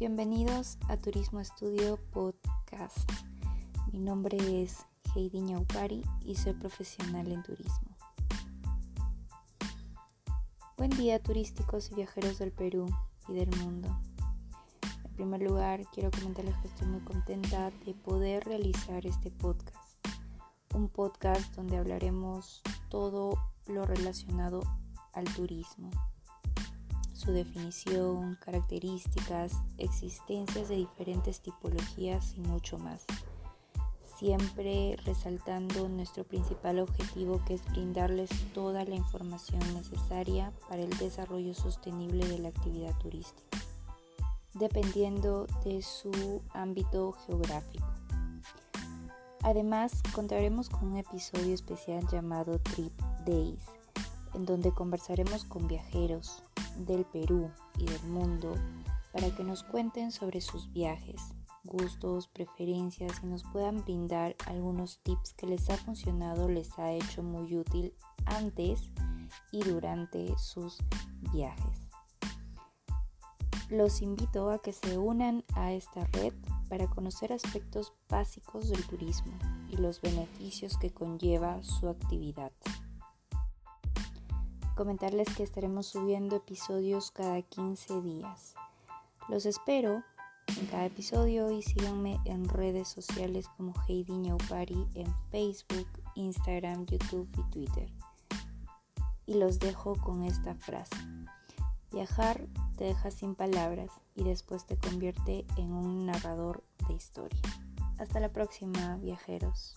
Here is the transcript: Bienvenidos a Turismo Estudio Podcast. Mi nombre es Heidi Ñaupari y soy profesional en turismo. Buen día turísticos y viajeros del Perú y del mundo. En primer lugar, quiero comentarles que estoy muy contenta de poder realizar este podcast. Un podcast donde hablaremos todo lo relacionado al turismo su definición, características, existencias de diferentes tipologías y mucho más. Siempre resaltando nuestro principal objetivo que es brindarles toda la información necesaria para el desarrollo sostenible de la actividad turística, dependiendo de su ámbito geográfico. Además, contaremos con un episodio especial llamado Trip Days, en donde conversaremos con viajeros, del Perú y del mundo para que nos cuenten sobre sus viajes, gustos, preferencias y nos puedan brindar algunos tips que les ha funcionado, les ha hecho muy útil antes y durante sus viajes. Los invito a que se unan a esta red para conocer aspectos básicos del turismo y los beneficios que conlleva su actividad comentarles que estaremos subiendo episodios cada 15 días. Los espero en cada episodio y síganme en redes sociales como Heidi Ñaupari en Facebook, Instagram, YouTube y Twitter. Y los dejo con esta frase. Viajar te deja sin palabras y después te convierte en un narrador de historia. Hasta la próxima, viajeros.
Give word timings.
Bienvenidos 0.00 0.78
a 0.88 0.96
Turismo 0.96 1.40
Estudio 1.40 1.98
Podcast. 2.10 2.96
Mi 3.92 3.98
nombre 3.98 4.38
es 4.62 4.86
Heidi 5.14 5.42
Ñaupari 5.42 6.02
y 6.24 6.36
soy 6.36 6.54
profesional 6.54 7.30
en 7.30 7.42
turismo. 7.42 7.98
Buen 10.78 10.88
día 10.92 11.22
turísticos 11.22 11.90
y 11.90 11.96
viajeros 11.96 12.38
del 12.38 12.50
Perú 12.50 12.86
y 13.28 13.34
del 13.34 13.54
mundo. 13.58 13.94
En 15.04 15.12
primer 15.12 15.42
lugar, 15.42 15.84
quiero 15.92 16.10
comentarles 16.10 16.56
que 16.62 16.68
estoy 16.68 16.88
muy 16.88 17.00
contenta 17.02 17.70
de 17.84 17.92
poder 17.92 18.44
realizar 18.44 19.04
este 19.04 19.30
podcast. 19.30 20.06
Un 20.74 20.88
podcast 20.88 21.54
donde 21.54 21.76
hablaremos 21.76 22.62
todo 22.88 23.38
lo 23.66 23.84
relacionado 23.84 24.62
al 25.12 25.24
turismo 25.34 25.90
su 27.20 27.32
definición, 27.32 28.38
características, 28.40 29.52
existencias 29.76 30.70
de 30.70 30.76
diferentes 30.76 31.40
tipologías 31.40 32.34
y 32.36 32.40
mucho 32.40 32.78
más. 32.78 33.04
Siempre 34.18 34.96
resaltando 35.04 35.88
nuestro 35.88 36.24
principal 36.24 36.78
objetivo 36.78 37.42
que 37.46 37.54
es 37.54 37.64
brindarles 37.72 38.30
toda 38.54 38.84
la 38.84 38.94
información 38.94 39.60
necesaria 39.74 40.52
para 40.68 40.82
el 40.82 40.90
desarrollo 40.96 41.52
sostenible 41.52 42.26
de 42.26 42.38
la 42.38 42.48
actividad 42.48 42.96
turística, 42.98 43.58
dependiendo 44.54 45.46
de 45.64 45.82
su 45.82 46.40
ámbito 46.54 47.12
geográfico. 47.26 47.86
Además, 49.42 49.92
contaremos 50.14 50.70
con 50.70 50.92
un 50.92 50.96
episodio 50.96 51.54
especial 51.54 52.06
llamado 52.08 52.58
Trip 52.60 52.92
Days, 53.26 53.64
en 54.34 54.44
donde 54.46 54.72
conversaremos 54.72 55.44
con 55.44 55.66
viajeros, 55.66 56.42
del 56.78 57.04
Perú 57.04 57.50
y 57.78 57.86
del 57.86 58.02
mundo 58.04 58.54
para 59.12 59.34
que 59.34 59.44
nos 59.44 59.62
cuenten 59.62 60.12
sobre 60.12 60.40
sus 60.40 60.72
viajes, 60.72 61.20
gustos, 61.64 62.28
preferencias 62.28 63.20
y 63.22 63.26
nos 63.26 63.44
puedan 63.44 63.82
brindar 63.84 64.36
algunos 64.46 65.00
tips 65.02 65.34
que 65.34 65.46
les 65.46 65.68
ha 65.70 65.76
funcionado, 65.76 66.48
les 66.48 66.78
ha 66.78 66.92
hecho 66.92 67.22
muy 67.22 67.56
útil 67.56 67.94
antes 68.26 68.90
y 69.52 69.62
durante 69.62 70.36
sus 70.38 70.78
viajes. 71.32 71.90
Los 73.68 74.02
invito 74.02 74.50
a 74.50 74.60
que 74.60 74.72
se 74.72 74.98
unan 74.98 75.44
a 75.54 75.72
esta 75.72 76.04
red 76.06 76.34
para 76.68 76.88
conocer 76.88 77.32
aspectos 77.32 77.92
básicos 78.08 78.68
del 78.68 78.84
turismo 78.86 79.32
y 79.68 79.76
los 79.76 80.00
beneficios 80.00 80.76
que 80.76 80.90
conlleva 80.90 81.62
su 81.62 81.88
actividad 81.88 82.50
comentarles 84.80 85.28
que 85.36 85.42
estaremos 85.42 85.88
subiendo 85.88 86.36
episodios 86.36 87.10
cada 87.10 87.42
15 87.42 88.00
días. 88.00 88.54
Los 89.28 89.44
espero 89.44 90.02
en 90.58 90.66
cada 90.68 90.86
episodio 90.86 91.50
y 91.50 91.60
síganme 91.60 92.18
en 92.24 92.48
redes 92.48 92.88
sociales 92.88 93.46
como 93.58 93.74
Heidi 93.86 94.16
Ñaupari 94.16 94.86
en 94.94 95.14
Facebook, 95.30 95.86
Instagram, 96.14 96.86
YouTube 96.86 97.28
y 97.36 97.50
Twitter. 97.50 97.92
Y 99.26 99.34
los 99.34 99.58
dejo 99.58 99.96
con 99.96 100.22
esta 100.22 100.54
frase. 100.54 100.96
Viajar 101.92 102.40
te 102.78 102.84
deja 102.84 103.10
sin 103.10 103.34
palabras 103.34 103.90
y 104.14 104.24
después 104.24 104.64
te 104.64 104.78
convierte 104.78 105.44
en 105.58 105.72
un 105.72 106.06
narrador 106.06 106.64
de 106.88 106.94
historia. 106.94 107.42
Hasta 107.98 108.18
la 108.18 108.30
próxima, 108.30 108.96
viajeros. 108.96 109.76